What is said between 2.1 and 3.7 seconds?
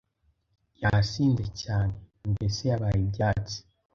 mbese yabaye ibyatsi.